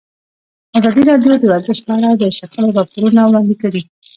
[0.77, 3.81] ازادي راډیو د ورزش په اړه د شخړو راپورونه وړاندې کړي.